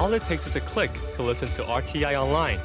[0.00, 2.60] All it takes is a click to listen to RTI online.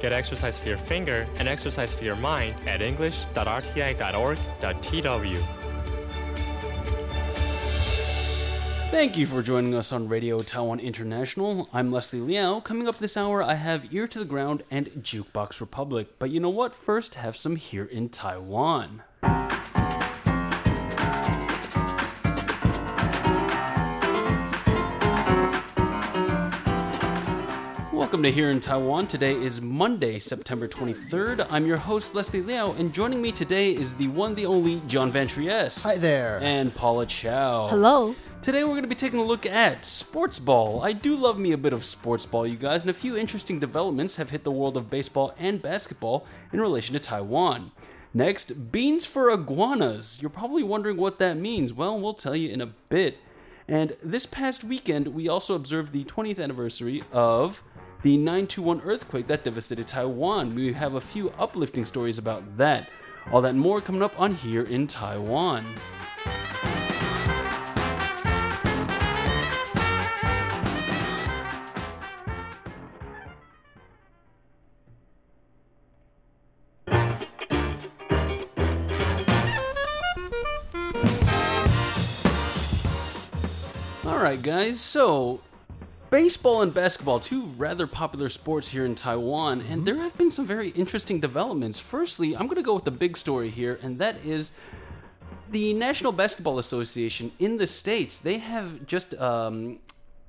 [0.00, 5.38] Get exercise for your finger and exercise for your mind at english.rti.org.tw.
[8.90, 11.68] Thank you for joining us on Radio Taiwan International.
[11.74, 12.60] I'm Leslie Liao.
[12.60, 16.08] Coming up this hour, I have Ear to the Ground and Jukebox Republic.
[16.18, 16.74] But you know what?
[16.74, 19.02] First, have some here in Taiwan.
[28.08, 29.06] Welcome to Here in Taiwan.
[29.06, 31.46] Today is Monday, September 23rd.
[31.50, 35.12] I'm your host, Leslie Liao, and joining me today is the one, the only John
[35.12, 35.82] Van Trieste.
[35.82, 36.40] Hi there.
[36.42, 37.68] And Paula Chow.
[37.68, 38.14] Hello.
[38.40, 40.82] Today we're going to be taking a look at sports ball.
[40.82, 43.60] I do love me a bit of sports ball, you guys, and a few interesting
[43.60, 47.72] developments have hit the world of baseball and basketball in relation to Taiwan.
[48.14, 50.18] Next, beans for iguanas.
[50.22, 51.74] You're probably wondering what that means.
[51.74, 53.18] Well, we'll tell you in a bit.
[53.68, 57.62] And this past weekend, we also observed the 20th anniversary of
[58.02, 60.54] the 921 earthquake that devastated Taiwan.
[60.54, 62.90] We have a few uplifting stories about that.
[63.32, 65.66] All that more coming up on Here in Taiwan.
[84.04, 84.80] All right, guys.
[84.80, 85.40] So,
[86.10, 90.46] baseball and basketball, two rather popular sports here in Taiwan, and there have been some
[90.46, 91.78] very interesting developments.
[91.78, 94.52] Firstly, I'm going to go with the big story here, and that is
[95.50, 98.18] the National Basketball Association in the States.
[98.18, 99.14] They have just.
[99.14, 99.80] Um,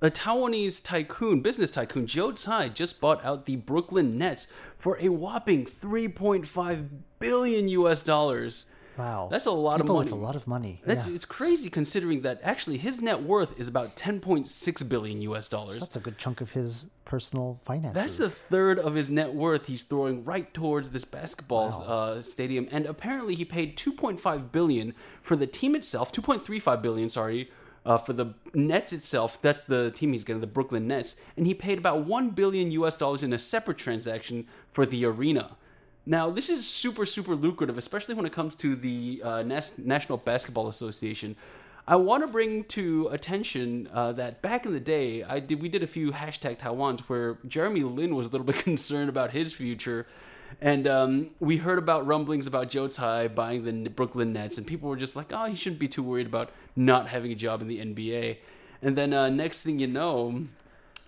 [0.01, 5.09] a Taiwanese tycoon, business tycoon, Joe Tsai, just bought out the Brooklyn Nets for a
[5.09, 6.87] whopping 3.5
[7.19, 8.65] billion US dollars.
[8.99, 9.29] Wow.
[9.31, 10.11] That's a lot People of money.
[10.11, 10.81] with a lot of money.
[10.85, 11.15] That's yeah.
[11.15, 15.79] it's crazy considering that actually his net worth is about 10.6 billion US dollars.
[15.79, 17.93] That's a good chunk of his personal finances.
[17.95, 21.79] That's a third of his net worth he's throwing right towards this basketball Wow.
[21.85, 27.49] uh, stadium, and apparently he paid 2.5 billion for the team itself, 2.35 billion, sorry,
[27.85, 29.41] uh, for the Nets itself.
[29.41, 32.97] That's the team he's getting, the Brooklyn Nets, and he paid about 1 billion US
[32.97, 35.55] dollars in a separate transaction for the arena.
[36.05, 40.17] Now, this is super, super lucrative, especially when it comes to the uh, Nas- National
[40.17, 41.35] Basketball Association.
[41.87, 45.69] I want to bring to attention uh, that back in the day, I did we
[45.69, 49.53] did a few hashtag Taiwans where Jeremy Lin was a little bit concerned about his
[49.53, 50.05] future,
[50.61, 54.87] and um, we heard about rumblings about Joe Tsai buying the Brooklyn Nets, and people
[54.87, 57.67] were just like, "Oh, he shouldn't be too worried about not having a job in
[57.67, 58.37] the NBA."
[58.83, 60.45] And then uh, next thing you know,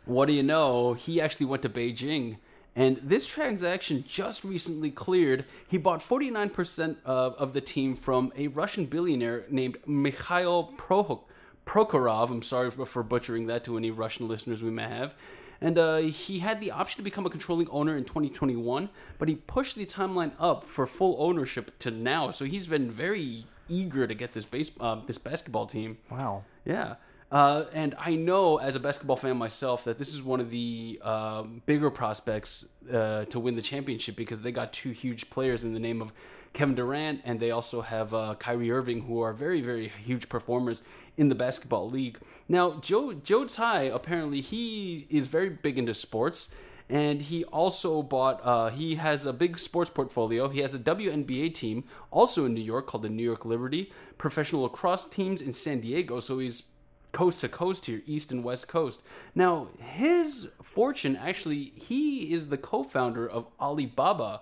[0.06, 0.94] what do you know?
[0.94, 2.38] He actually went to Beijing.
[2.76, 5.46] And this transaction just recently cleared.
[5.68, 11.24] He bought 49% of, of the team from a Russian billionaire named Mikhail Prohok-
[11.66, 12.32] Prokhorov.
[12.32, 15.16] I'm sorry for, for butchering that to any Russian listeners we may have.
[15.60, 18.90] And uh, he had the option to become a controlling owner in 2021,
[19.20, 22.32] but he pushed the timeline up for full ownership to now.
[22.32, 25.98] So he's been very eager to get this base, uh, this basketball team.
[26.10, 26.44] wow.
[26.66, 26.96] Yeah.
[27.32, 31.00] Uh, and I know as a basketball fan myself that this is one of the
[31.02, 35.74] um bigger prospects uh, to win the championship because they got two huge players in
[35.74, 36.12] the name of
[36.52, 40.84] Kevin Durant and they also have uh, Kyrie Irving who are very very huge performers
[41.16, 42.20] in the basketball league.
[42.50, 46.50] Now Joe Joe Tsai apparently he is very big into sports
[46.90, 51.54] and he also bought uh, he has a big sports portfolio he has a WNBA
[51.54, 55.80] team also in New York called the New York Liberty professional lacrosse teams in San
[55.80, 56.64] Diego so he's
[57.12, 59.02] coast to coast here east and west coast
[59.36, 64.42] now his fortune actually he is the co-founder of Alibaba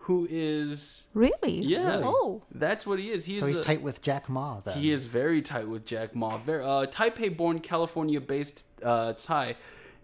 [0.00, 1.60] who is Really?
[1.62, 2.42] yeah Oh.
[2.52, 4.78] that's what he is he's So he's a- tight with Jack Ma then.
[4.78, 6.38] he is very tight with Jack Ma.
[6.38, 9.56] Very, uh, Taipei-born, California-based uh, Tsai,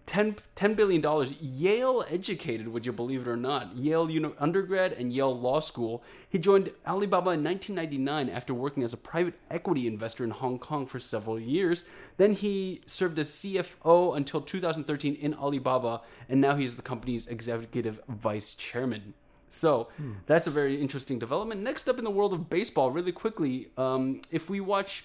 [0.05, 1.01] 10, $10 billion,
[1.39, 3.75] Yale-educated, would you believe it or not?
[3.75, 6.03] Yale uni- undergrad and Yale Law School.
[6.27, 10.85] He joined Alibaba in 1999 after working as a private equity investor in Hong Kong
[10.85, 11.85] for several years.
[12.17, 18.01] Then he served as CFO until 2013 in Alibaba, and now he's the company's executive
[18.09, 19.13] vice chairman.
[19.49, 19.89] So
[20.25, 21.61] that's a very interesting development.
[21.61, 25.03] Next up in the world of baseball, really quickly, um, if we watch,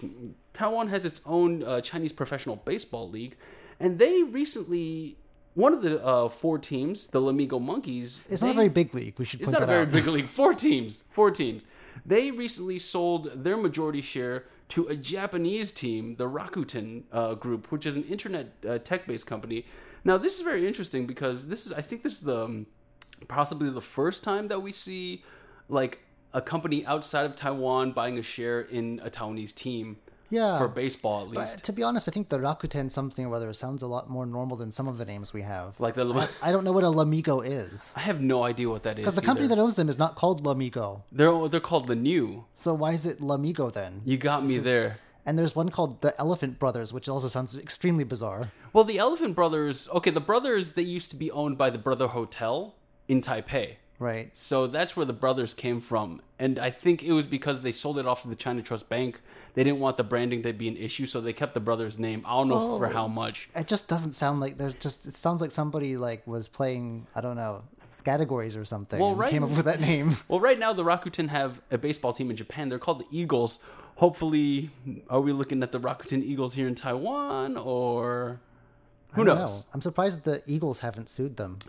[0.53, 3.37] Taiwan has its own uh, Chinese professional baseball league,
[3.79, 5.17] and they recently,
[5.53, 8.93] one of the uh, four teams, the Lamigo Monkeys, it's they- not a very big
[8.93, 9.15] league.
[9.17, 9.91] We should it's not a very out.
[9.91, 10.27] big league.
[10.27, 11.03] Four teams.
[11.09, 11.65] Four teams.
[12.05, 17.85] They recently sold their majority share to a Japanese team, the Rakuten uh, Group, which
[17.85, 19.65] is an internet uh, tech-based company.
[20.05, 22.67] Now, this is very interesting because this is, I think, this is the um,
[23.27, 25.23] possibly the first time that we see
[25.67, 25.99] like
[26.33, 29.97] a company outside of Taiwan buying a share in a Taiwanese team.
[30.29, 30.57] Yeah.
[30.57, 31.55] For baseball, at uh, least.
[31.57, 34.25] But to be honest, I think the Rakuten something or other sounds a lot more
[34.25, 35.79] normal than some of the names we have.
[35.79, 37.93] Like the- I, I don't know what a Lamigo is.
[37.95, 39.03] I have no idea what that is.
[39.03, 39.55] Because the company either.
[39.55, 41.01] that owns them is not called Lamigo.
[41.11, 42.45] they're they're called the new.
[42.55, 44.01] So why is it Lamigo then?
[44.05, 44.99] You got me is- there.
[45.25, 48.51] And there's one called the Elephant Brothers, which also sounds extremely bizarre.
[48.73, 49.87] Well, the Elephant Brothers.
[49.93, 52.73] Okay, the brothers they used to be owned by the Brother Hotel
[53.07, 53.75] in Taipei.
[53.99, 54.29] Right.
[54.33, 56.21] So that's where the brothers came from.
[56.39, 59.19] And I think it was because they sold it off to the China Trust Bank.
[59.55, 62.23] They didn't want the branding to be an issue, so they kept the brothers' name.
[62.25, 62.89] I don't know for Oh.
[62.89, 63.49] how much.
[63.55, 65.05] It just doesn't sound like there's just.
[65.05, 67.63] It sounds like somebody like was playing I don't know
[68.05, 68.99] categories or something.
[69.01, 69.29] Well, and right.
[69.29, 70.15] Came up with that name.
[70.29, 72.69] Well, right now the Rakuten have a baseball team in Japan.
[72.69, 73.59] They're called the Eagles.
[73.95, 74.69] Hopefully,
[75.09, 78.39] are we looking at the Rakuten Eagles here in Taiwan or
[79.11, 79.49] who I don't knows?
[79.49, 79.63] know.
[79.73, 81.59] I'm surprised the Eagles haven't sued them,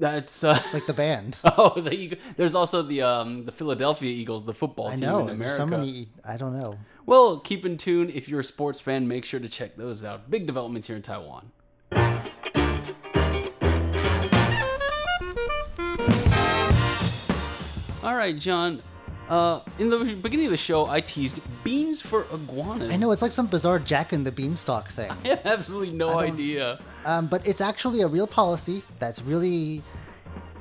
[0.00, 1.36] That's uh, like the band.
[1.44, 2.18] oh, the Eagle.
[2.36, 5.28] there's also the um the Philadelphia Eagles, the football I team know.
[5.28, 5.58] in There's America.
[5.58, 6.08] so many.
[6.24, 6.78] I don't know.
[7.06, 8.10] Well, keep in tune.
[8.10, 10.30] If you're a sports fan, make sure to check those out.
[10.30, 11.50] Big developments here in Taiwan.
[18.02, 18.82] All right, John.
[19.30, 22.90] Uh, in the beginning of the show, I teased beans for iguanas.
[22.90, 25.08] I know it's like some bizarre Jack and the Beanstalk thing.
[25.24, 26.80] I have absolutely no idea.
[27.04, 29.84] Um, but it's actually a real policy that's really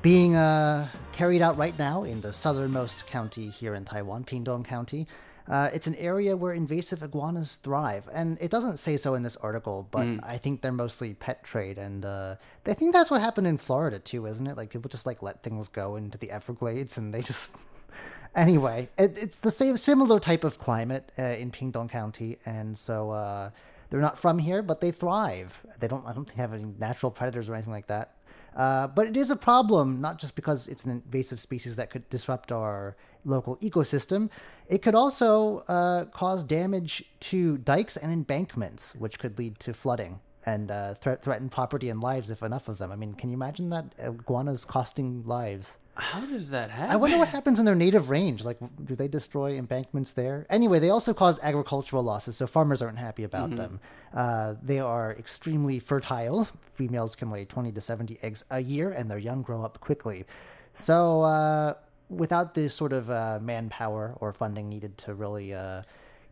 [0.04, 5.08] being uh, carried out right now in the southernmost county here in Taiwan, Pingdong County.
[5.50, 9.36] Uh, it's an area where invasive iguanas thrive, and it doesn't say so in this
[9.38, 12.36] article, but I think they're mostly pet trade, and uh,
[12.68, 14.56] I think that's what happened in Florida too, isn't it?
[14.56, 17.68] Like people just like let things go into the Everglades, and they just
[18.36, 23.10] anyway, it, it's the same similar type of climate uh, in Pingdong County, and so
[23.10, 23.50] uh,
[23.90, 25.66] they're not from here, but they thrive.
[25.80, 26.06] They don't.
[26.06, 28.14] I don't think have any natural predators or anything like that.
[28.56, 32.08] Uh, but it is a problem, not just because it's an invasive species that could
[32.10, 32.96] disrupt our
[33.30, 34.30] local ecosystem.
[34.68, 40.20] It could also uh, cause damage to dikes and embankments, which could lead to flooding
[40.46, 42.92] and uh, thre- threaten property and lives if enough of them.
[42.92, 45.78] I mean, can you imagine that iguanas costing lives?
[45.96, 46.92] How does that happen?
[46.92, 48.46] I wonder what happens in their native range.
[48.46, 50.46] Like, do they destroy embankments there?
[50.50, 53.82] Anyway, they also cause agricultural losses, so farmers aren't happy about them.
[54.14, 56.48] Uh, they are extremely fertile.
[56.62, 60.26] Females can lay 20 to 70 eggs a year, and their young grow up quickly.
[60.74, 61.74] So, uh,
[62.10, 65.84] without the sort of uh, manpower or funding needed to really uh,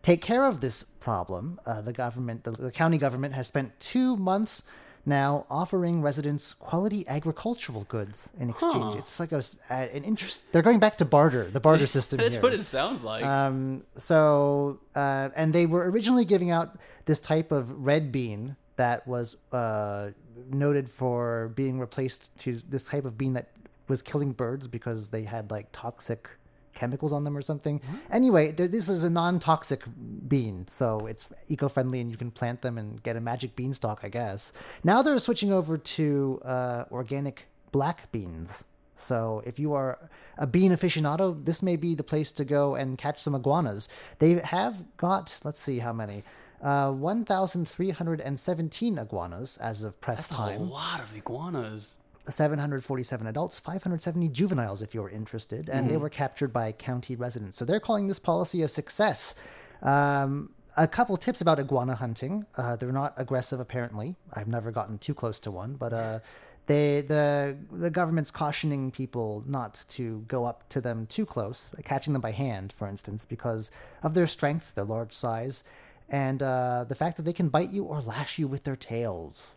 [0.01, 4.17] take care of this problem, uh, the government, the, the county government, has spent two
[4.17, 4.63] months
[5.05, 8.93] now offering residents quality agricultural goods in exchange.
[8.93, 8.95] Huh.
[8.97, 10.41] It's like a, an interest.
[10.51, 12.41] They're going back to barter, the barter system That's here.
[12.41, 13.23] what it sounds like.
[13.23, 19.07] Um, so, uh, and they were originally giving out this type of red bean that
[19.07, 20.09] was uh,
[20.51, 23.47] noted for being replaced to this type of bean that
[23.87, 26.29] was killing birds because they had like toxic
[26.77, 27.81] chemicals on them or something.
[28.11, 29.83] Anyway, this is a non-toxic
[30.27, 34.09] bean, so it's eco-friendly and you can plant them and get a magic beanstalk, I
[34.09, 34.53] guess.
[34.83, 38.63] Now they're switching over to uh, organic black beans.
[38.95, 42.97] So if you are a bean aficionado, this may be the place to go and
[42.97, 43.89] catch some iguanas.
[44.19, 46.23] They have got, let's see how many,
[46.61, 51.97] uh, 1,317 iguanas as of press That's a lot of iguanas.
[52.29, 57.57] 747 adults, 570 juveniles, if you're interested, and they were captured by county residents.
[57.57, 59.33] So they're calling this policy a success.
[59.81, 62.45] Um, a couple tips about iguana hunting.
[62.55, 64.15] Uh, they're not aggressive, apparently.
[64.33, 66.19] I've never gotten too close to one, but uh,
[66.67, 72.13] they the the government's cautioning people not to go up to them too close, catching
[72.13, 73.71] them by hand, for instance, because
[74.03, 75.63] of their strength, their large size,
[76.09, 79.55] and uh, the fact that they can bite you or lash you with their tails.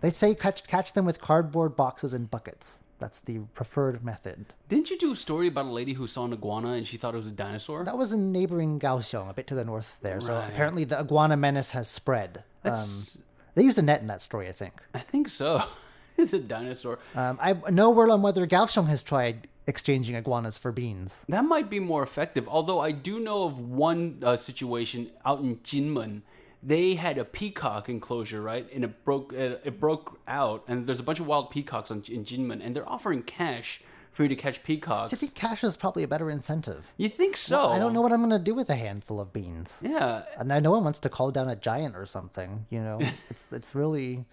[0.00, 2.80] They say catch catch them with cardboard boxes and buckets.
[3.00, 4.46] That's the preferred method.
[4.68, 7.14] Didn't you do a story about a lady who saw an iguana and she thought
[7.14, 7.84] it was a dinosaur?
[7.84, 10.20] That was in neighboring Kaohsiung, a bit to the north there.
[10.20, 10.48] So Right.
[10.48, 12.44] apparently the iguana menace has spread.
[12.62, 13.22] That's- Um,
[13.54, 14.80] they used a net in that story, I think.
[14.94, 15.62] I think so.
[16.16, 16.98] it's a dinosaur.
[17.14, 21.24] Um, I no word on whether Kaohsiung has tried exchanging iguanas for beans.
[21.28, 22.46] That might be more effective.
[22.48, 26.22] Although I do know of one uh, situation out in Jinmen.
[26.66, 28.66] They had a peacock enclosure, right?
[28.74, 29.32] And it broke.
[29.32, 32.74] It, it broke out, and there's a bunch of wild peacocks on, in Jinmen, and
[32.74, 33.80] they're offering cash
[34.14, 35.12] for you to catch peacocks.
[35.12, 36.94] I think cash is probably a better incentive.
[36.96, 37.68] you think so?
[37.68, 39.80] I don't know what I'm going to do with a handful of beans.
[39.82, 42.64] Yeah, And I no one wants to call down a giant or something.
[42.70, 44.24] You know, it's it's really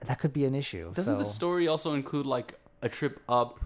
[0.00, 0.92] that could be an issue.
[0.92, 3.64] doesn't the story also include like a trip up,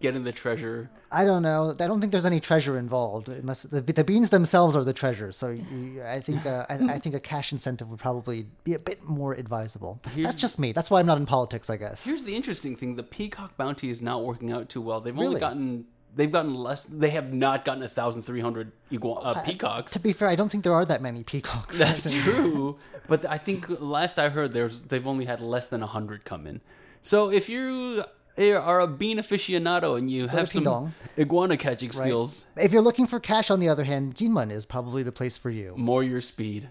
[0.00, 0.90] getting the treasure?
[1.10, 1.70] I don't know.
[1.78, 5.32] I don't think there's any treasure involved, unless the, the beans themselves are the treasure.
[5.32, 8.78] So you, I think uh, I, I think a cash incentive would probably be a
[8.78, 10.00] bit more advisable.
[10.14, 10.72] Here's- That's just me.
[10.72, 12.04] That's why I'm not in politics, I guess.
[12.04, 15.00] Here's the interesting thing: the peacock bounty is not working out too well.
[15.00, 15.40] They've only Really?
[15.40, 15.86] gotten
[16.16, 16.84] they've gotten less.
[16.84, 19.92] They have not gotten a thousand three hundred uh, peacocks.
[19.92, 21.78] To be fair, I don't think there are that many peacocks.
[21.84, 22.78] That's true,
[23.08, 26.60] but I think last I heard, there's they've only had less than hundred come in.
[27.02, 28.04] So if you
[28.38, 30.94] are a bean aficionado and you have some Pindong.
[31.18, 31.96] iguana catching right?
[32.06, 35.36] skills, If you're looking for cash, on the other hand, Jinmen is probably the place
[35.36, 35.74] for you.
[35.76, 36.70] more your speed.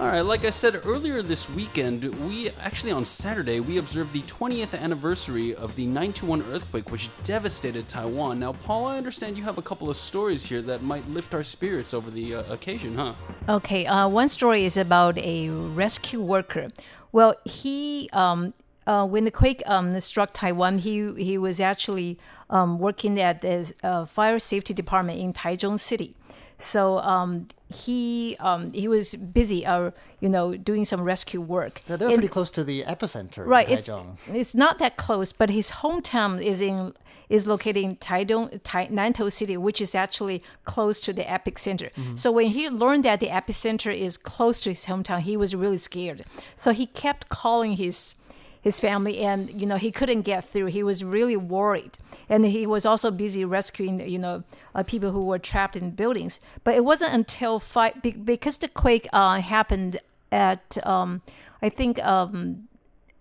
[0.00, 4.22] All right, like I said earlier this weekend, we actually on Saturday we observed the
[4.22, 8.40] 20th anniversary of the 921 earthquake, which devastated Taiwan.
[8.40, 11.42] Now, Paul, I understand you have a couple of stories here that might lift our
[11.42, 13.12] spirits over the uh, occasion, huh?
[13.46, 16.68] Okay, uh, one story is about a rescue worker.
[17.12, 18.54] Well, he um,
[18.86, 23.70] uh, when the quake um, struck Taiwan, he he was actually um, working at the
[23.82, 26.16] uh, fire safety department in Taichung City.
[26.60, 29.90] So um, he um, he was busy, uh,
[30.20, 31.82] you know, doing some rescue work.
[31.86, 33.46] They're, they're And- pretty close to the epicenter.
[33.46, 34.16] right In it's Taichung.
[34.34, 36.92] it's not that close but his hometown is in
[37.30, 41.88] is located in Taidong, Tai, Nantou City, which is actually close to the epicenter.
[42.18, 45.76] So when he learned that the epicenter is close to his hometown, he was really
[45.76, 46.24] scared.
[46.56, 48.16] So he kept calling his
[48.60, 50.66] his family, and you know he couldn't get through.
[50.66, 51.98] He was really worried,
[52.28, 54.42] and he was also busy rescuing you know
[54.74, 56.40] uh, people who were trapped in buildings.
[56.64, 60.00] But it wasn't until five be- because the quake uh, happened
[60.30, 61.22] at um,
[61.62, 62.02] I think.
[62.04, 62.68] Um,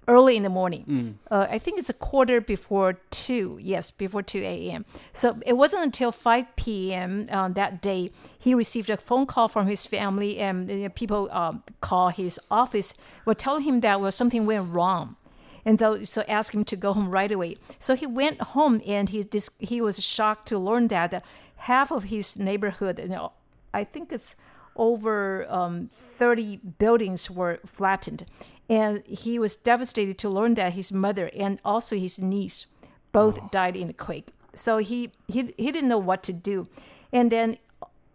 [0.10, 1.19] early in the morning.
[1.29, 3.60] Uh, I think it's a quarter before 2.
[3.62, 4.84] Yes, before 2 a.m.
[5.13, 7.27] So it wasn't until 5 p.m.
[7.31, 11.62] Uh, that day he received a phone call from his family, and uh, people um,
[11.79, 15.15] call his office were telling him that well, something went wrong.
[15.69, 17.57] And so, so asked him to go home right away.
[17.77, 21.23] So he went home, and he dis- he was shocked to learn that
[21.57, 23.33] half of his neighborhood, you know,
[23.71, 24.35] I think it's
[24.75, 28.25] over um, 30 buildings were flattened.
[28.67, 32.65] And he was devastated to learn that his mother and also his niece
[33.11, 34.29] both died in the quake.
[34.55, 36.65] So he, he, he didn't know what to do.
[37.13, 37.57] And then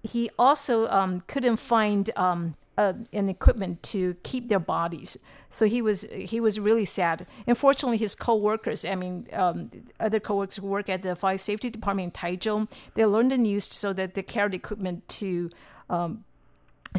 [0.03, 5.17] he also um, couldn't find um, uh, an equipment to keep their bodies.
[5.49, 7.27] So he was he was really sad.
[7.47, 12.07] Unfortunately, his co-workers, I mean, um, other co-workers who work at the fire safety department
[12.07, 15.51] in Taichung, they learned the news so that they carried equipment to
[15.89, 16.25] um,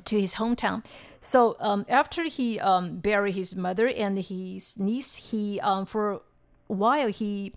[0.05, 0.83] to his hometown.
[1.19, 6.19] So um, after he um, buried his mother and his niece, he um, for a
[6.67, 7.51] while he,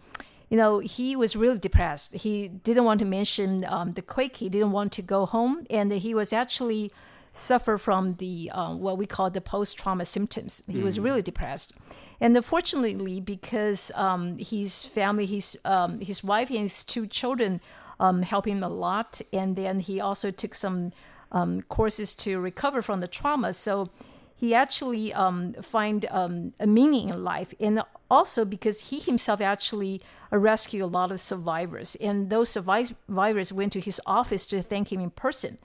[0.49, 2.15] you know, he was really depressed.
[2.15, 4.37] He didn't want to mention um, the quake.
[4.37, 6.91] He didn't want to go home, and he was actually
[7.39, 10.63] suffer from the um, what we call the post-trauma symptoms.
[10.67, 11.73] He was really depressed.
[12.21, 17.61] And unfortunately, because um, his family, his um, his wife and his two children
[18.01, 20.93] um, help him a lot, and then he also took some
[21.33, 23.53] um, courses to recover from the trauma.
[23.53, 23.87] So
[24.35, 30.01] he actually um, find um, a meaning in life, and also because he himself actually
[30.31, 35.01] rescued a lot of survivors, and those survivors went to his office to thank him
[35.01, 35.59] in person.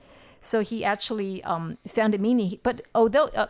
[0.44, 2.60] So he actually um, found a meaning.
[2.64, 3.48] But although uh,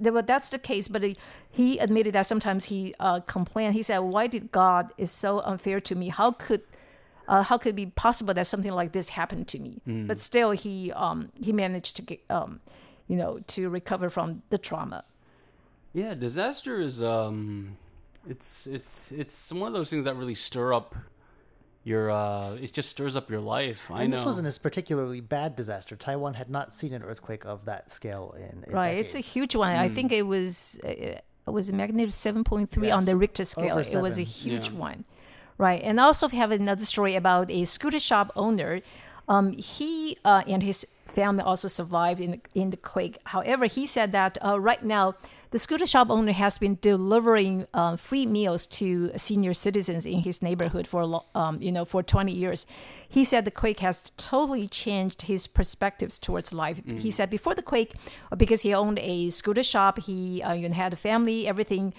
[0.00, 1.16] well, that's the case, but he,
[1.50, 3.74] he admitted that sometimes he uh, complained.
[3.74, 6.08] He said, "Why did God is so unfair to me?
[6.08, 6.62] How could
[7.28, 10.52] uh, how could it be possible that something like this happened to me?" But still,
[10.52, 12.60] he um, he managed to get um,
[13.06, 15.04] you know to recover from the trauma.
[15.92, 17.76] Yeah, disaster is um,
[18.28, 20.94] it's it's it's one of those things that really stir up
[21.84, 23.90] your uh, it just stirs up your life.
[23.90, 24.16] I And know.
[24.16, 25.96] this wasn't a particularly bad disaster.
[25.96, 29.56] Taiwan had not seen an earthquake of that scale in, in Right, it's a huge
[29.56, 29.70] one.
[29.72, 33.44] I think it was uh, it was a magnitude seven point three on the Richter
[33.44, 33.78] scale.
[33.78, 34.78] over It was a huge Yeah.
[34.78, 35.04] one,
[35.58, 35.82] right?
[35.82, 38.82] And I also have another story about a scooter shop owner.
[39.28, 43.18] Um, he uh, and his family also survived in the, in the quake.
[43.24, 45.14] However, he said that uh, right now
[45.50, 50.42] the scooter shop owner has been delivering uh, free meals to senior citizens in his
[50.42, 52.66] neighborhood for um, you know for 20 years.
[53.08, 56.80] He said the quake has totally changed his perspectives towards life.
[56.98, 57.94] He said before the quake,
[58.30, 61.92] uh, because he owned a scooter shop, he uh, you know, had a family, everything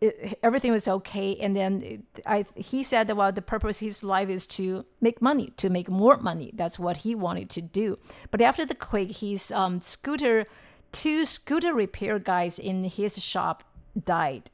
[0.00, 1.36] it, everything was okay.
[1.36, 5.20] And then I, he said that well, the purpose of his life is to make
[5.20, 6.52] money, to make more money.
[6.54, 7.98] That's what he wanted to do.
[8.30, 10.46] But after the quake, his um, scooter,
[10.92, 13.64] two scooter repair guys in his shop
[14.04, 14.50] died,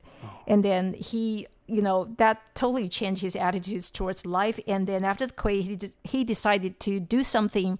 [0.46, 4.58] and then he, you know, that totally changed his attitudes towards life.
[4.66, 7.78] And then after the quake, he de- he decided to do something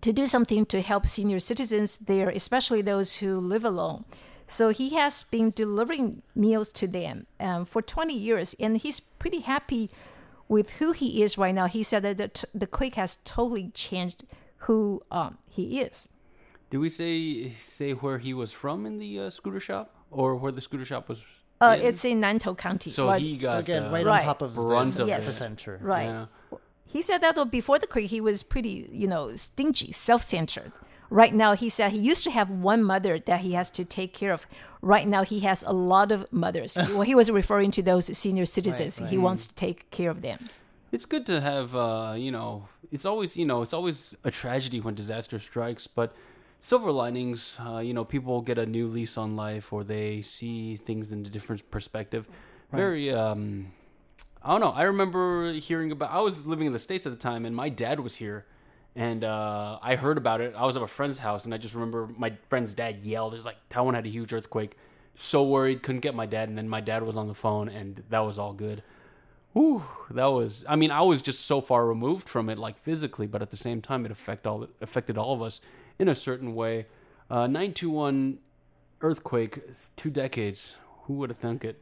[0.00, 4.04] to do something to help senior citizens there, especially those who live alone.
[4.46, 9.40] So he has been delivering meals to them um, for 20 years, and he's pretty
[9.40, 9.90] happy
[10.48, 11.66] with who he is right now.
[11.66, 14.24] He said that the, t- the quake has totally changed
[14.58, 16.08] who um, he is.
[16.72, 20.50] Did we say say where he was from in the uh, scooter shop, or where
[20.50, 21.22] the scooter shop was?
[21.60, 21.86] Uh, in?
[21.86, 22.90] it's in Nantou County.
[22.90, 24.20] so but he got So again, uh, right, Right.
[24.20, 25.28] on top of brunt the of Yes.
[25.28, 25.76] epicenter.
[25.82, 26.06] right.
[26.06, 26.26] Yeah.
[26.86, 30.72] He said that though, before the quake, he was pretty, you know, stingy, self-centered.
[31.10, 34.14] Right now, he said he used to have one mother that he has to take
[34.14, 34.46] care of.
[34.80, 36.74] Right now, he has a lot of mothers.
[36.94, 38.98] well, he was referring to those senior citizens.
[39.10, 40.38] He wants to take care of them.
[40.90, 44.80] It's good to have, uh, you know, it's always, you know, it's always a tragedy
[44.80, 46.14] when disaster strikes, but
[46.62, 50.76] silver linings, uh, you know, people get a new lease on life or they see
[50.76, 52.28] things in a different perspective.
[52.70, 53.72] Very, um,
[54.42, 54.70] I don't know.
[54.70, 57.68] I remember hearing about, I was living in the States at the time and my
[57.68, 58.46] dad was here
[58.94, 60.54] and uh, I heard about it.
[60.56, 63.44] I was at a friend's house and I just remember my friend's dad yelled, "There's
[63.44, 64.76] like Taiwan had a huge earthquake."
[65.14, 68.02] So worried, couldn't get my dad, and then my dad was on the phone, and
[68.08, 68.82] that was all good.
[69.52, 70.64] Whew, that was.
[70.68, 73.56] I mean, I was just so far removed from it, like physically, but at the
[73.56, 75.60] same time, it affect all affected all of us
[76.02, 76.86] in a certain way.
[77.30, 78.38] Uh, Nine two one
[79.00, 79.60] earthquake,
[79.96, 80.76] two decades.
[81.04, 81.78] Who would have thunk it?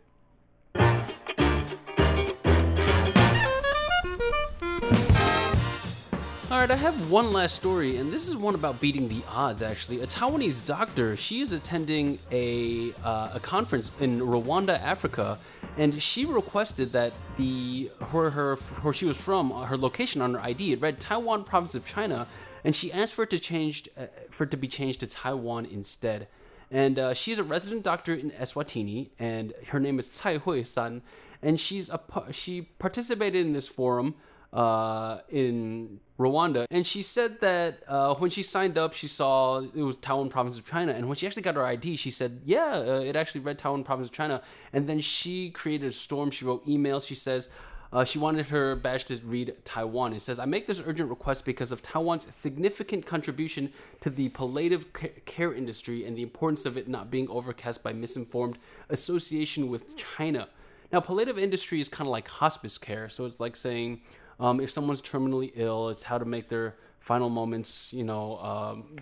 [6.50, 9.62] All right, I have one last story, and this is one about beating the odds.
[9.62, 15.38] Actually, a Taiwanese doctor, she is attending a uh, a conference in Rwanda, Africa,
[15.78, 20.40] and she requested that the where her where she was from, her location on her
[20.40, 22.26] ID, it read Taiwan Province of China,
[22.64, 25.66] and she asked for it to change uh, for it to be changed to Taiwan
[25.66, 26.28] instead.
[26.70, 31.02] And uh, she's a resident doctor in Eswatini, and her name is Tsai Hui San,
[31.42, 32.00] and she's a
[32.30, 34.14] she participated in this forum
[34.52, 39.82] uh, in Rwanda, and she said that uh, when she signed up, she saw it
[39.82, 42.76] was Taiwan Province of China, and when she actually got her ID, she said, "Yeah,
[42.76, 46.30] uh, it actually read Taiwan Province of China." And then she created a storm.
[46.30, 47.06] She wrote emails.
[47.06, 47.48] She says.
[47.92, 50.12] Uh, she wanted her badge to read Taiwan.
[50.12, 54.92] It says, I make this urgent request because of Taiwan's significant contribution to the palliative
[55.24, 58.58] care industry and the importance of it not being overcast by misinformed
[58.90, 60.48] association with China.
[60.92, 63.08] Now, palliative industry is kind of like hospice care.
[63.08, 64.02] So it's like saying
[64.38, 68.96] um, if someone's terminally ill, it's how to make their final moments, you know, um,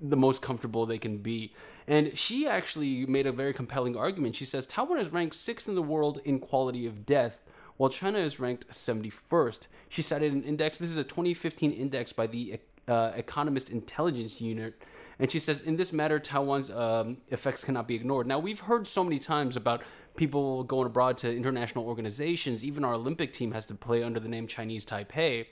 [0.00, 1.54] the most comfortable they can be.
[1.86, 4.34] And she actually made a very compelling argument.
[4.34, 7.44] She says Taiwan is ranked sixth in the world in quality of death,
[7.76, 9.68] while China is ranked 71st.
[9.88, 10.78] She cited an index.
[10.78, 14.80] This is a 2015 index by the uh, Economist Intelligence Unit.
[15.18, 18.26] And she says, in this matter, Taiwan's um, effects cannot be ignored.
[18.26, 19.82] Now, we've heard so many times about
[20.16, 22.64] people going abroad to international organizations.
[22.64, 25.46] Even our Olympic team has to play under the name Chinese Taipei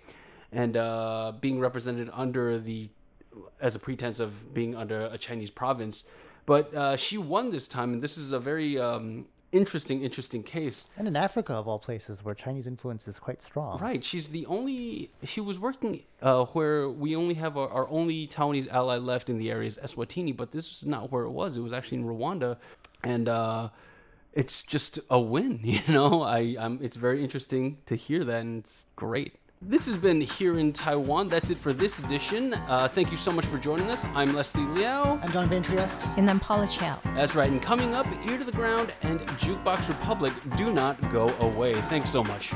[0.53, 2.91] and uh, being represented under the
[3.63, 6.05] as a pretense of being under a Chinese province.
[6.45, 10.87] But uh, she won this time, and this is a very um, interesting, interesting case.
[10.97, 13.79] And in Africa, of all places, where Chinese influence is quite strong.
[13.79, 15.11] Right, she's the only.
[15.23, 19.39] She was working uh, where we only have our, our only Taiwanese ally left in
[19.39, 21.57] the area is Eswatini, but this is not where it was.
[21.57, 22.57] It was actually in Rwanda,
[23.05, 23.69] and uh,
[24.33, 25.61] it's just a win.
[25.63, 29.37] You know, I I'm, it's very interesting to hear that, and it's great.
[29.65, 31.29] This has been Here in Taiwan.
[31.29, 32.55] That's it for this edition.
[32.55, 34.05] Uh, thank you so much for joining us.
[34.07, 35.21] I'm Leslie Liao.
[35.23, 36.05] I'm John Van Trieste.
[36.17, 36.99] And I'm Paula Chow.
[37.15, 37.49] That's right.
[37.49, 41.75] And coming up, Ear to the Ground and Jukebox Republic do not go away.
[41.83, 42.53] Thanks so much.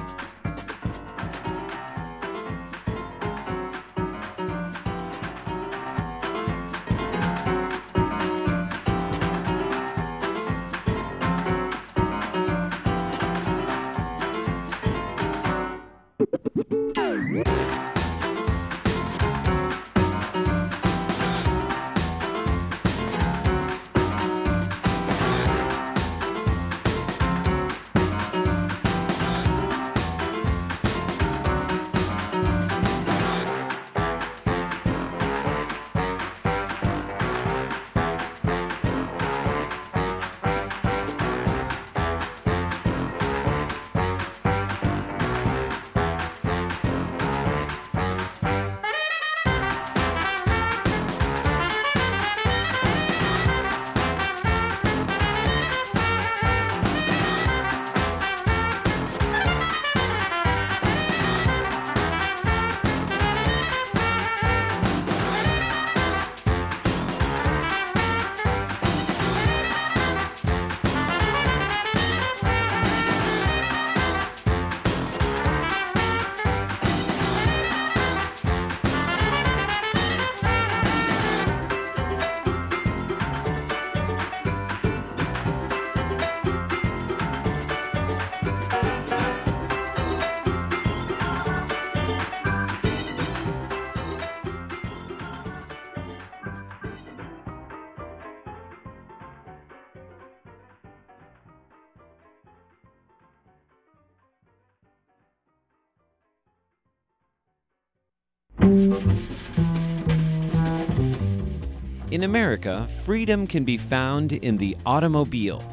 [112.15, 115.63] In America, freedom can be found in the automobile.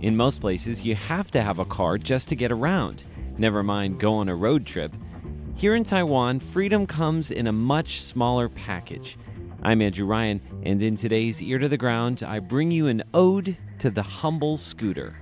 [0.00, 3.04] In most places, you have to have a car just to get around,
[3.36, 4.94] never mind go on a road trip.
[5.56, 9.18] Here in Taiwan, freedom comes in a much smaller package.
[9.60, 13.56] I'm Andrew Ryan, and in today's Ear to the Ground, I bring you an ode
[13.80, 15.14] to the humble scooter.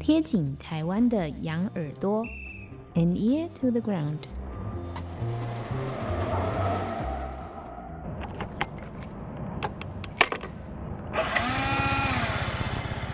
[0.00, 2.26] 贴紧台湾的羊耳朵，
[2.94, 4.26] an ear to the ground。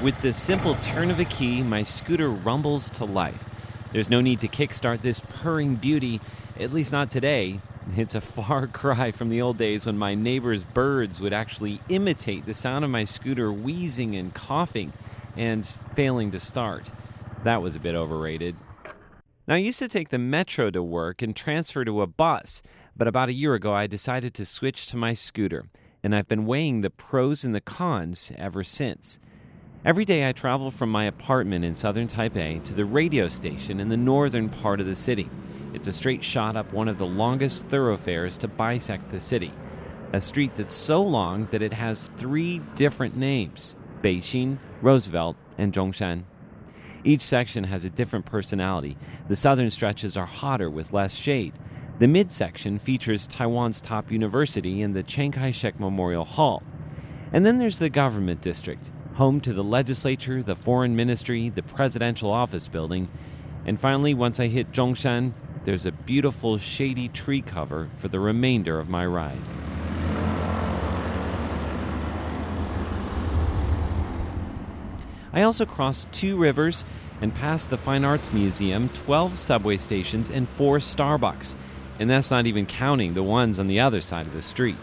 [0.01, 3.47] With the simple turn of a key, my scooter rumbles to life.
[3.93, 6.19] There's no need to kickstart this purring beauty,
[6.59, 7.59] at least not today.
[7.95, 12.47] It's a far cry from the old days when my neighbor's birds would actually imitate
[12.47, 14.91] the sound of my scooter wheezing and coughing
[15.37, 16.91] and failing to start.
[17.43, 18.55] That was a bit overrated.
[19.47, 22.63] Now, I used to take the metro to work and transfer to a bus,
[22.97, 25.65] but about a year ago I decided to switch to my scooter,
[26.01, 29.19] and I've been weighing the pros and the cons ever since.
[29.83, 33.89] Every day I travel from my apartment in southern Taipei to the radio station in
[33.89, 35.27] the northern part of the city.
[35.73, 39.51] It's a straight shot up one of the longest thoroughfares to bisect the city.
[40.13, 46.25] A street that's so long that it has three different names Beixin, Roosevelt, and Zhongshan.
[47.03, 48.97] Each section has a different personality.
[49.29, 51.53] The southern stretches are hotter with less shade.
[51.97, 56.61] The midsection features Taiwan's top university and the Chiang Kai shek Memorial Hall.
[57.33, 62.31] And then there's the government district home to the legislature, the foreign ministry, the presidential
[62.31, 63.09] office building.
[63.65, 65.33] And finally, once I hit Zhongshan,
[65.65, 69.37] there's a beautiful shady tree cover for the remainder of my ride.
[75.33, 76.83] I also crossed two rivers
[77.21, 81.55] and passed the Fine Arts Museum, 12 subway stations, and four Starbucks.
[81.99, 84.75] And that's not even counting the ones on the other side of the street.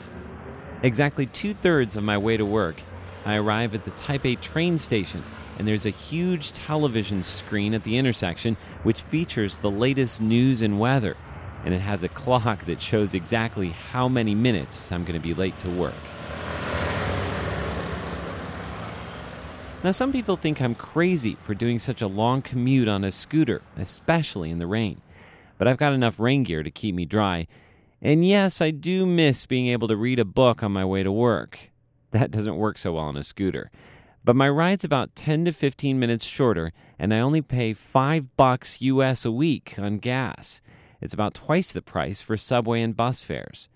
[0.83, 2.77] Exactly two thirds of my way to work
[3.25, 5.23] I arrive at the Taipei train station,
[5.59, 10.79] and there's a huge television screen at the intersection which features the latest news and
[10.79, 11.17] weather.
[11.65, 15.35] And it has a clock that shows exactly how many minutes I'm going to be
[15.35, 15.95] late to work.
[19.85, 23.63] Now, some people think I'm crazy for doing such a long commute on a scooter,
[23.77, 25.01] especially in the rain.
[25.57, 27.47] But I've got enough rain gear to keep me dry.
[28.03, 31.13] And yes, I do miss being able to read a book on my way to
[31.13, 31.68] work.
[32.11, 33.71] That doesn't work so well on a scooter.
[34.25, 38.81] But my ride's about 10 to 15 minutes shorter, and I only pay 5 bucks
[38.81, 40.61] US a week on gas.
[41.01, 43.69] It's about twice the price for subway and bus fares.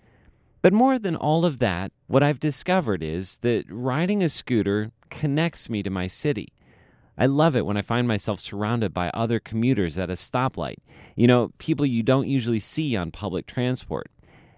[0.61, 5.69] But more than all of that, what I've discovered is that riding a scooter connects
[5.69, 6.53] me to my city.
[7.17, 10.77] I love it when I find myself surrounded by other commuters at a stoplight.
[11.15, 14.09] You know, people you don't usually see on public transport.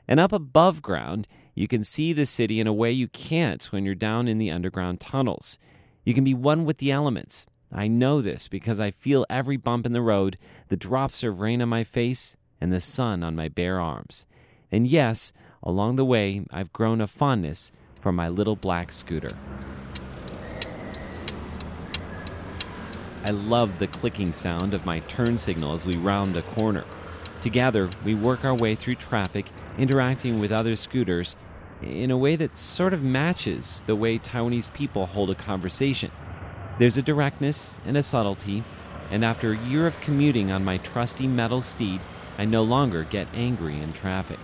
[0.07, 3.85] And up above ground, you can see the city in a way you can't when
[3.85, 5.57] you're down in the underground tunnels.
[6.03, 7.45] You can be one with the elements.
[7.71, 10.37] I know this because I feel every bump in the road,
[10.67, 14.25] the drops of rain on my face, and the sun on my bare arms.
[14.69, 15.31] And yes,
[15.63, 19.31] along the way, I've grown a fondness for my little black scooter.
[23.23, 26.83] I love the clicking sound of my turn signal as we round a corner.
[27.41, 31.35] Together, we work our way through traffic, interacting with other scooters
[31.81, 36.11] in a way that sort of matches the way Taiwanese people hold a conversation.
[36.79, 38.63] There's a directness and a subtlety,
[39.11, 42.01] and after a year of commuting on my trusty metal steed,
[42.37, 44.39] I no longer get angry in traffic.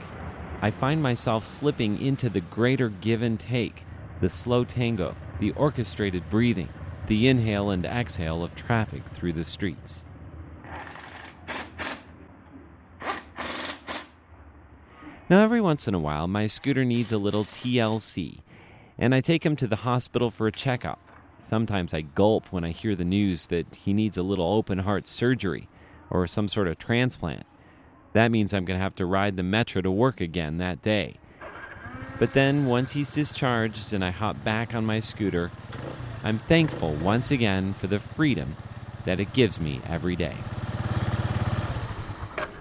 [0.61, 3.83] I find myself slipping into the greater give and take,
[4.19, 6.69] the slow tango, the orchestrated breathing,
[7.07, 10.05] the inhale and exhale of traffic through the streets.
[15.31, 18.39] Now, every once in a while, my scooter needs a little TLC,
[18.97, 20.99] and I take him to the hospital for a checkup.
[21.39, 25.07] Sometimes I gulp when I hear the news that he needs a little open heart
[25.07, 25.69] surgery
[26.09, 27.45] or some sort of transplant.
[28.11, 31.15] That means I'm going to have to ride the metro to work again that day.
[32.19, 35.49] But then, once he's discharged and I hop back on my scooter,
[36.25, 38.57] I'm thankful once again for the freedom
[39.05, 40.35] that it gives me every day.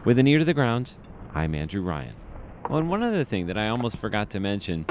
[0.05, 0.93] With an ear to the ground,
[1.35, 2.20] I'm Andrew Ryan.
[2.71, 4.87] Well, and one other thing that I almost forgot to mention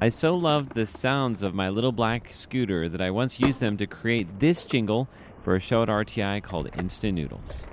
[0.00, 3.76] I so loved the sounds of my little black scooter that I once used them
[3.76, 5.10] to create this jingle
[5.42, 7.66] for a show at RTI called Instant Noodles.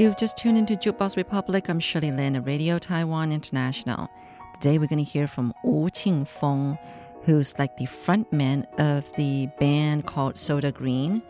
[0.00, 1.68] You've just tuned into Jukebox Republic.
[1.68, 4.08] I'm Shirley Lin at Radio Taiwan International.
[4.54, 6.78] Today we're going to hear from Wu Qingfeng,
[7.24, 11.22] who's like the frontman of the band called Soda Green.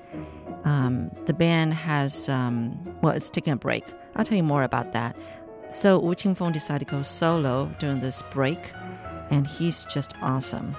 [0.63, 3.83] Um, the band has, um, well, it's taking a break.
[4.15, 5.17] I'll tell you more about that.
[5.69, 8.71] So Wu Qingfeng decided to go solo during this break,
[9.31, 10.77] and he's just awesome.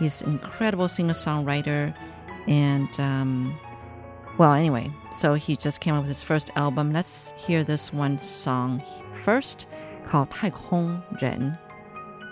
[0.00, 1.94] He's an incredible singer-songwriter,
[2.48, 2.98] and...
[2.98, 3.56] Um,
[4.38, 6.92] well, anyway, so he just came up with his first album.
[6.92, 8.80] Let's hear this one song
[9.12, 9.66] first
[10.04, 11.58] called 太空人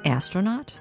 [0.05, 0.79] Astronaut.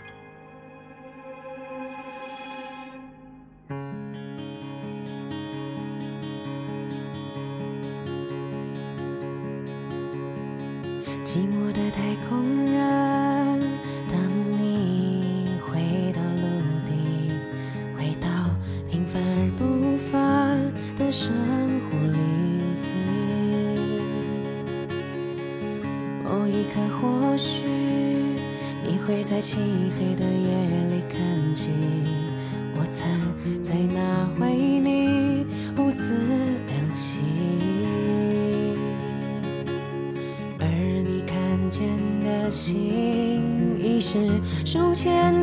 [44.96, 45.35] 前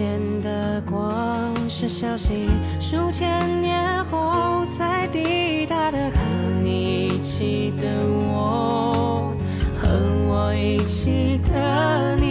[0.00, 5.98] 天的光是消息，数千年后才抵达的。
[6.10, 6.16] 和
[6.62, 7.86] 你一起的
[8.32, 9.30] 我，
[9.78, 9.88] 和
[10.26, 12.29] 我一起的你。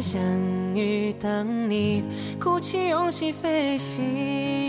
[0.00, 0.20] 相
[0.74, 2.04] 遇等你
[2.40, 4.67] 鼓起勇气飞行。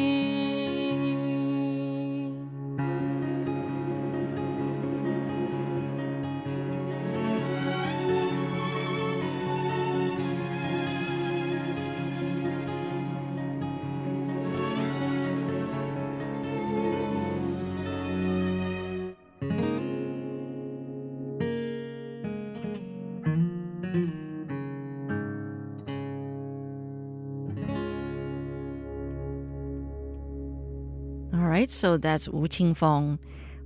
[31.69, 33.19] right, so that's Wu Qingfeng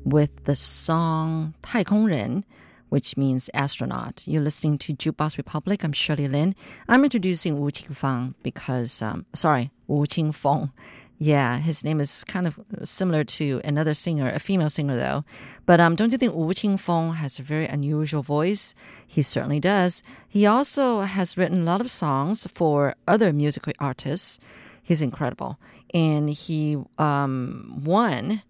[0.03, 2.43] with the song Tai Ren,
[2.89, 4.23] which means astronaut.
[4.27, 5.83] You're listening to Jukebox Republic.
[5.83, 6.55] I'm Shirley Lin.
[6.87, 10.71] I'm introducing Wu Qingfeng because, um, sorry, Wu Qingfeng.
[11.19, 15.23] Yeah, his name is kind of similar to another singer, a female singer though.
[15.65, 18.75] But um, don't you think Wu Qingfeng has a very unusual voice?
[19.07, 20.03] He certainly does.
[20.27, 24.39] He also has written a lot of songs for other musical artists.
[24.83, 25.57] He's incredible
[25.93, 28.41] and he um, won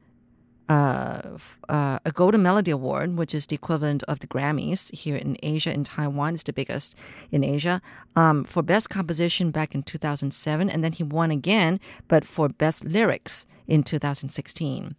[0.70, 1.38] uh,
[1.70, 5.74] uh, a Golden Melody Award, which is the equivalent of the Grammys here in Asia.
[5.74, 6.96] In Taiwan, it's the biggest
[7.32, 7.82] in Asia
[8.16, 12.86] um, for Best Composition back in 2007, and then he won again, but for Best
[12.86, 14.96] Lyrics in 2016.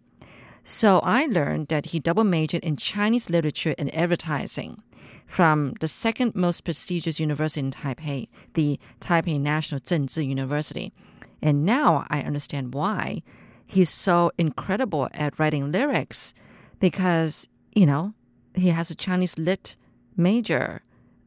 [0.63, 4.81] So I learned that he double majored in Chinese literature and advertising
[5.27, 10.93] from the second most prestigious university in Taipei, the Taipei National Chengchi University.
[11.41, 13.21] And now I understand why
[13.65, 16.33] he's so incredible at writing lyrics
[16.79, 18.13] because, you know,
[18.53, 19.75] he has a Chinese lit
[20.15, 20.81] major.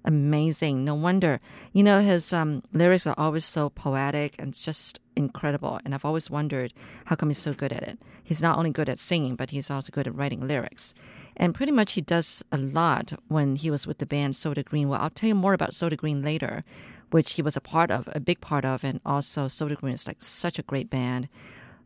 [0.04, 0.84] Amazing.
[0.84, 1.40] No wonder.
[1.72, 5.80] You know, his um, lyrics are always so poetic and just incredible.
[5.84, 6.72] And I've always wondered
[7.04, 7.98] how come he's so good at it.
[8.22, 10.94] He's not only good at singing, but he's also good at writing lyrics.
[11.36, 14.88] And pretty much he does a lot when he was with the band Soda Green.
[14.88, 16.64] Well, I'll tell you more about Soda Green later,
[17.11, 18.83] which he was a part of, a big part of.
[18.83, 21.29] And also, Soda Green is like such a great band.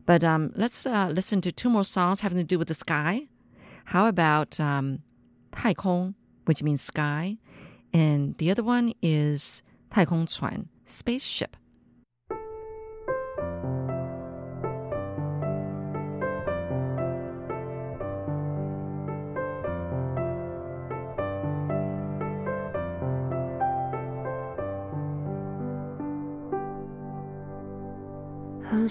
[0.06, 3.28] But um, let's uh, listen to two more songs having to do with the sky.
[3.86, 5.00] How about um,
[5.50, 6.14] 太空,
[6.46, 7.36] which means sky,
[7.92, 11.56] and the other one is 太空船, spaceship.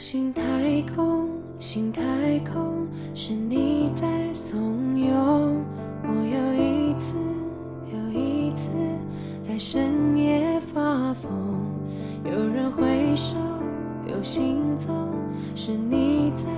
[0.05, 0.43] 心太
[0.97, 1.29] 空，
[1.61, 2.03] 心太
[2.41, 4.61] 空，是你在怂
[4.97, 5.15] 恿
[6.03, 7.15] 我又一次
[7.93, 8.69] 又一次
[9.45, 11.31] 在深夜发疯。
[12.25, 13.37] 有人挥手，
[14.09, 14.93] 有行踪，
[15.55, 16.51] 是你在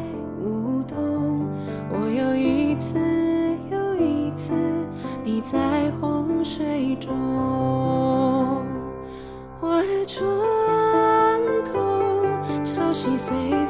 [0.43, 1.47] 舞动。
[1.93, 2.99] 我又一次
[3.71, 4.55] 又一次，
[5.23, 7.13] 你在洪水中。
[13.05, 13.64] 心碎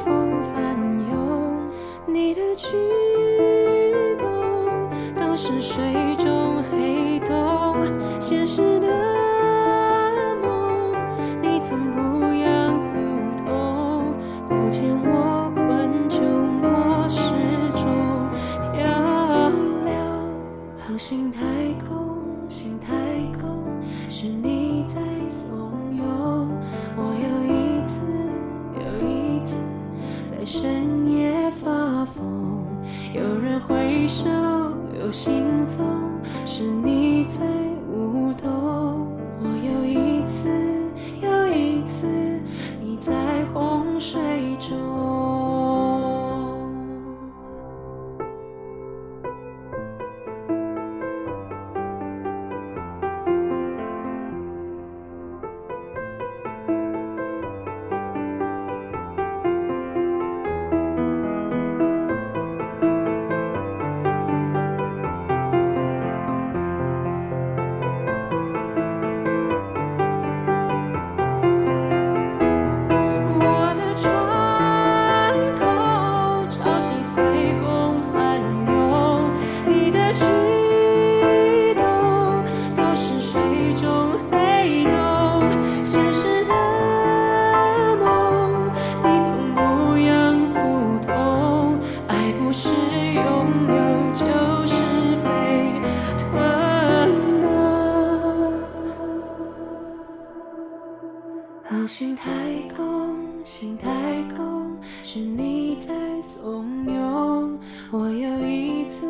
[106.25, 107.55] 怂恿
[107.91, 109.05] 我又一次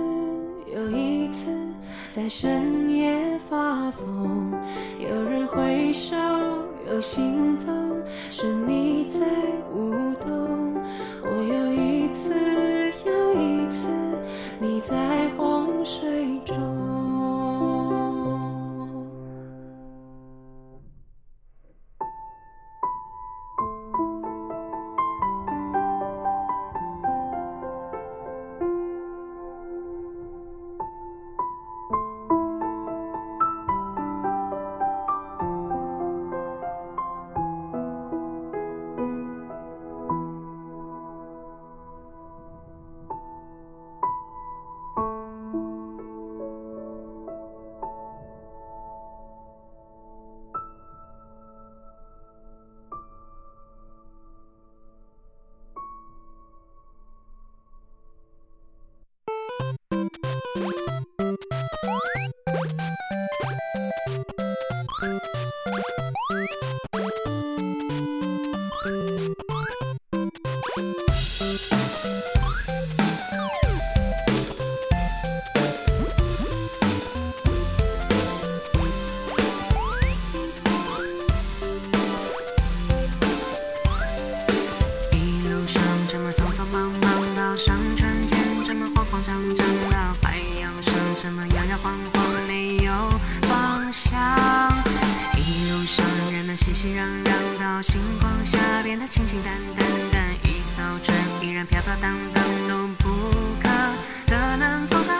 [0.68, 1.48] 又一次
[2.12, 4.52] 在深夜发疯。
[5.00, 6.14] 有人挥手，
[6.86, 7.74] 有行踪，
[8.30, 9.22] 是你在
[9.74, 10.76] 舞动。
[11.24, 11.65] 我又
[91.26, 92.94] 怎么摇摇晃晃没有
[93.50, 94.16] 方向。
[95.36, 103.10] 一路上人们熙熙攘攘到星光下变得清清淡淡但一艘船依然飘飘荡荡都不
[103.60, 103.68] 可
[104.28, 105.16] 得能走到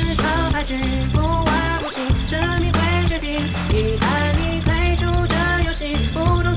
[0.00, 0.74] 是场牌局，
[1.12, 3.40] 不玩不行，生命会决定。
[3.70, 4.06] 一旦
[4.38, 5.34] 你退出这
[5.66, 6.54] 游戏，不懂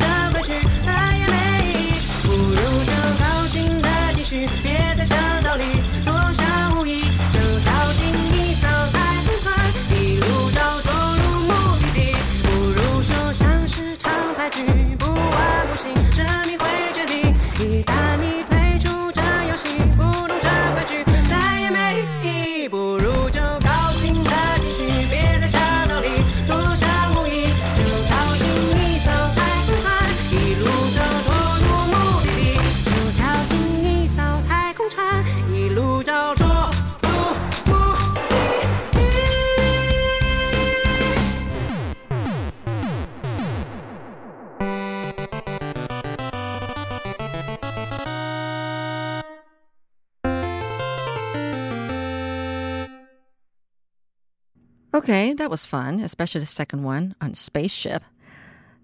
[55.13, 58.03] Okay, that was fun, especially the second one on spaceship.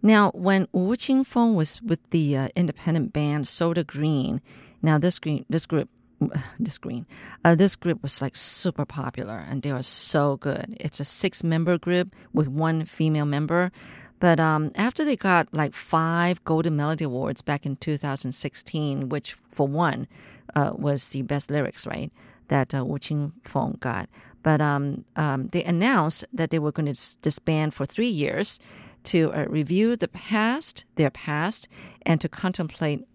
[0.03, 4.39] Now, when Wu Qingfeng was with the uh, independent band Soda Green,
[4.83, 5.89] now this green, this group,
[6.59, 7.07] this green,
[7.43, 10.77] uh, this group was like super popular, and they were so good.
[10.79, 13.71] It's a six-member group with one female member.
[14.19, 19.67] But um, after they got like five Golden Melody Awards back in 2016, which for
[19.67, 20.07] one
[20.55, 22.11] uh, was the best lyrics, right?
[22.49, 24.09] That uh, Wu Qingfeng got.
[24.43, 28.59] But um, um, they announced that they were going to disband for three years
[29.05, 31.67] to uh, review the past, their past,
[32.03, 33.05] and to contemplate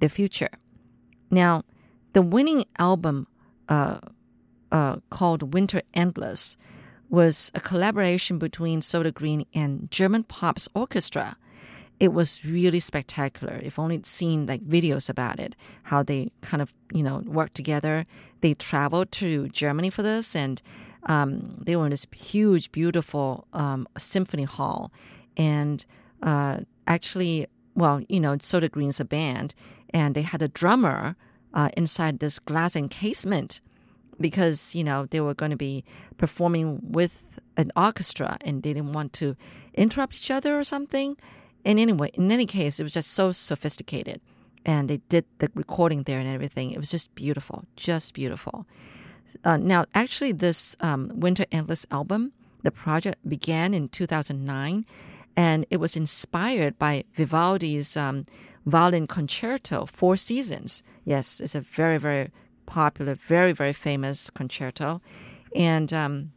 [0.00, 0.50] the future.
[1.30, 1.62] Now,
[2.12, 3.26] the winning album
[3.68, 4.00] uh,
[4.72, 6.56] uh, called Winter Endless
[7.08, 11.36] was a collaboration between Soda Green and German Pops Orchestra.
[12.00, 13.60] It was really spectacular.
[13.62, 18.04] If only seen like videos about it, how they kind of you know worked together.
[18.40, 20.60] They traveled to Germany for this, and
[21.04, 24.92] um, they were in this huge, beautiful um, symphony hall,
[25.36, 25.84] and
[26.22, 29.54] uh, actually, well, you know, Soda Green's a band,
[29.90, 31.16] and they had a drummer
[31.54, 33.60] uh, inside this glass encasement
[34.20, 35.84] because you know they were going to be
[36.16, 39.34] performing with an orchestra and they didn't want to
[39.74, 41.16] interrupt each other or something.
[41.64, 44.20] And anyway, in any case, it was just so sophisticated,
[44.66, 46.70] and they did the recording there and everything.
[46.70, 48.66] It was just beautiful, just beautiful.
[49.44, 54.84] Uh, now, actually, this um, Winter Endless album, the project began in 2009,
[55.36, 58.26] and it was inspired by Vivaldi's um,
[58.66, 60.82] violin concerto, Four Seasons.
[61.04, 62.30] Yes, it's a very, very
[62.66, 65.00] popular, very, very famous concerto.
[65.54, 66.32] And um,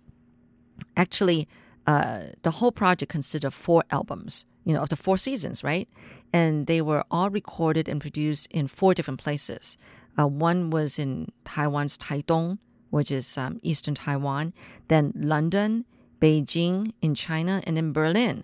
[0.95, 1.47] actually,
[1.85, 5.87] uh, the whole project consisted of four albums, you know, of the four seasons, right?
[6.33, 9.77] And they were all recorded and produced in four different places.
[10.19, 12.57] Uh, one was in Taiwan's Taidong,
[12.89, 14.53] which is um, eastern Taiwan,
[14.89, 15.85] then London,
[16.19, 18.43] Beijing in China, and then Berlin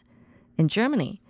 [0.58, 1.22] in Germany.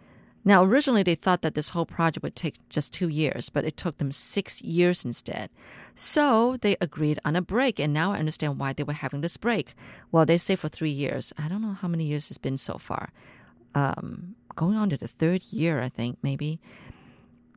[0.45, 3.77] Now, originally they thought that this whole project would take just two years, but it
[3.77, 5.49] took them six years instead.
[5.95, 9.37] So they agreed on a break, and now I understand why they were having this
[9.37, 9.73] break.
[10.11, 11.33] Well, they say for three years.
[11.37, 13.09] I don't know how many years it's been so far.
[13.73, 16.59] Um, going on to the third year, I think, maybe.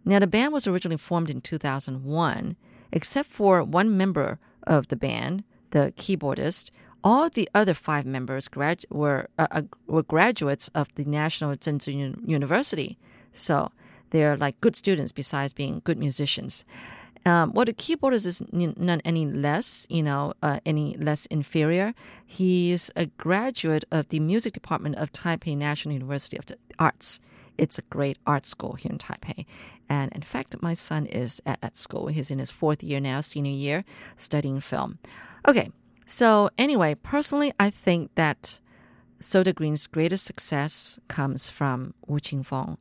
[0.05, 2.57] Now, the band was originally formed in 2001,
[2.93, 6.71] except for one member of the band, the keyboardist.
[7.03, 11.55] All the other five members grad- were uh, uh, were graduates of the National
[11.87, 12.99] Uni- University,
[13.33, 13.71] so
[14.11, 16.65] they're like good students besides being good musicians.
[17.27, 21.93] Um, well, the keyboardist is not any less, you know, uh, any less inferior.
[22.25, 27.19] He's a graduate of the music department of Taipei National University of the Arts.
[27.59, 29.45] It's a great art school here in Taipei.
[29.89, 32.07] And in fact, my son is at that school.
[32.07, 33.83] He's in his fourth year now, senior year,
[34.15, 34.99] studying film.
[35.49, 35.71] Okay,
[36.05, 38.61] so anyway, personally, I think that
[39.19, 42.77] Soda Green's greatest success comes from Wu Qingfeng,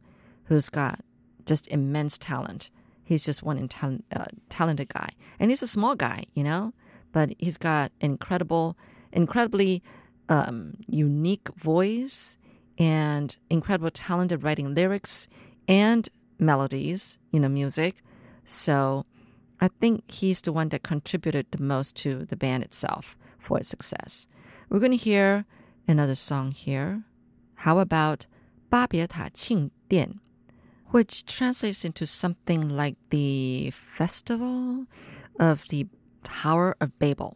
[0.45, 0.99] who's got
[1.47, 2.69] just immense talent.
[3.05, 3.69] He's just one in
[4.13, 6.73] uh, talented guy, and he's a small guy, you know,
[7.11, 8.75] but he's got incredible,
[9.13, 9.81] incredibly
[10.27, 12.37] um, unique voice
[12.77, 15.27] and incredible talent at writing lyrics
[15.67, 18.01] and melodies, you know, music.
[18.43, 19.05] So
[19.61, 23.69] I think he's the one that contributed the most to the band itself for its
[23.69, 24.27] success.
[24.69, 25.45] We're going to hear
[25.87, 27.03] another song here.
[27.55, 28.25] How about
[28.69, 30.24] 巴别塔庆典?
[30.95, 34.85] Which translates into something like the festival
[35.37, 35.85] of the
[36.23, 37.35] Tower of Babel.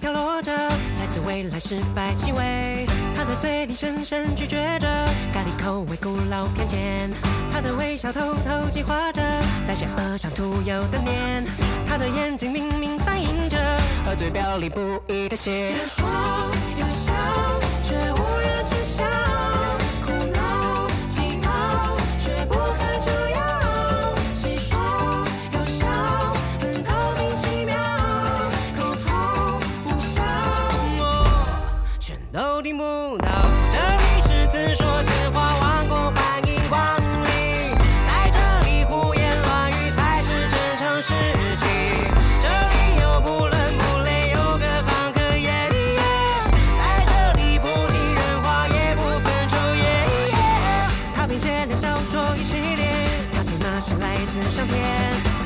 [0.00, 2.86] 飘落着来自未来失败气味，
[3.16, 4.86] 他的嘴里深深咀嚼着
[5.32, 7.10] 咖喱口味古老偏见，
[7.52, 9.22] 他的微笑偷偷计划着
[9.66, 11.44] 在邪恶上涂油的脸，
[11.88, 13.56] 他的眼睛明明反映着
[14.04, 15.72] 和嘴表里不一的血。
[54.66, 54.82] 天。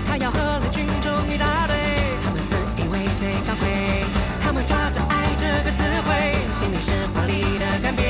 [0.06, 1.76] 他要和了群众一大堆，
[2.24, 4.04] 他们自以为最高贵，
[4.42, 8.02] 他们抓着爱这个词汇，心里是华丽的干瘪，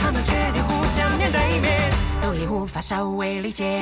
[0.00, 3.80] 他们却连互相面对面都已无法稍微理解。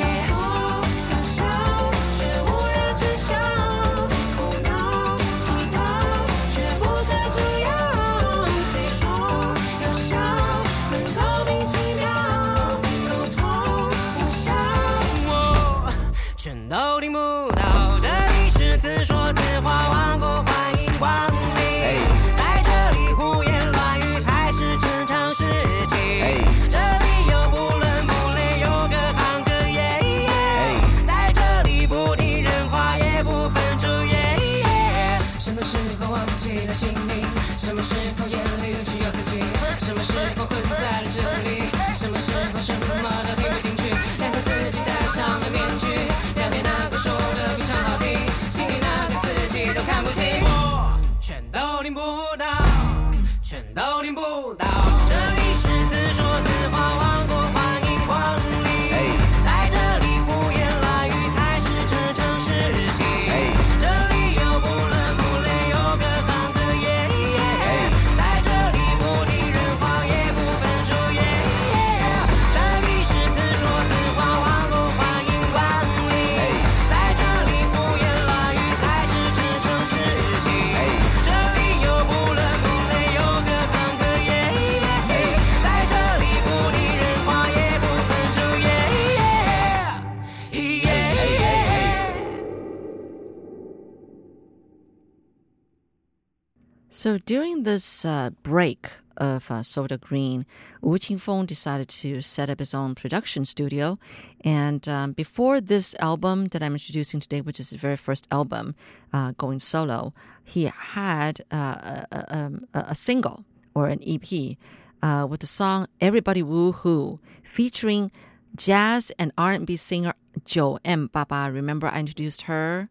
[97.09, 100.45] So during this uh, break of uh, Soda Green,
[100.83, 103.97] Wu Qingfeng decided to set up his own production studio.
[104.45, 108.75] And um, before this album that I'm introducing today, which is his very first album,
[109.15, 110.13] uh, going solo,
[110.45, 113.43] he had uh, a, a, um, a, single
[113.75, 114.59] or an EP
[115.01, 118.13] uh, with the song "Everybody Woo Hoo" featuring
[118.55, 120.13] jazz and R&B singer
[120.45, 121.55] 9m88.
[121.55, 122.91] Remember, I introduced her.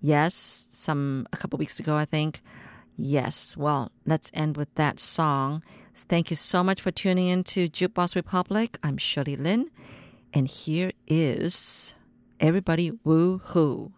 [0.00, 2.40] Yes, some a couple weeks ago, I think.
[3.00, 3.56] Yes.
[3.56, 5.62] Well, let's end with that song.
[5.94, 8.76] Thank you so much for tuning in to Jukebox Republic.
[8.82, 9.70] I'm Shirley Lin,
[10.34, 11.94] and here is
[12.40, 13.92] Everybody Woo Hoo.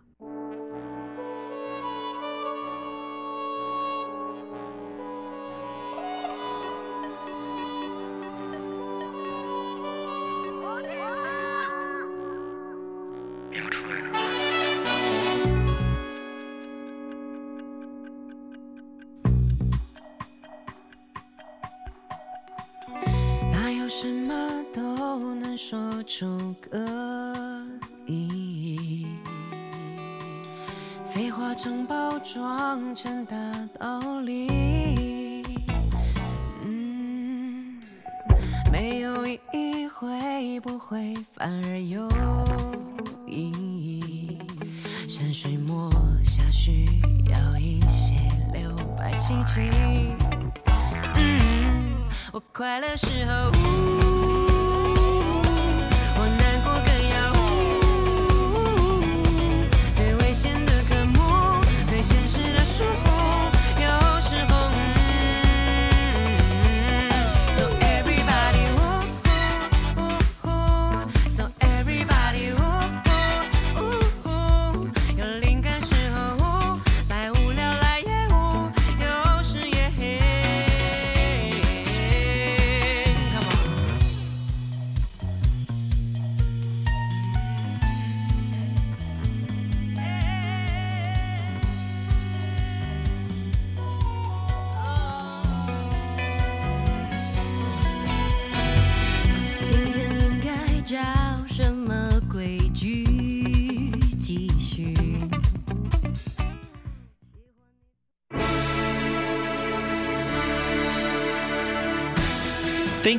[40.91, 42.09] 会反而有
[43.25, 44.39] 意义？
[45.07, 45.89] 山水墨
[46.25, 46.85] 下需
[47.27, 48.17] 要一些
[48.53, 49.71] 留白契机。
[51.15, 51.95] 嗯，
[52.33, 53.53] 我快乐时候，